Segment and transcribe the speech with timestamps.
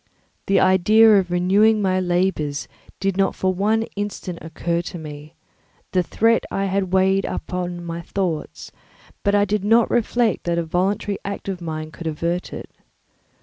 [0.47, 2.67] The idea of renewing my labours
[2.99, 5.35] did not for one instant occur to me;
[5.91, 8.71] the threat I had heard weighed on my thoughts,
[9.21, 12.71] but I did not reflect that a voluntary act of mine could avert it.